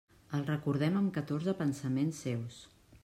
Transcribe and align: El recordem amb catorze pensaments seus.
El 0.37 0.45
recordem 0.47 0.97
amb 1.01 1.13
catorze 1.17 1.55
pensaments 1.63 2.23
seus. 2.27 2.59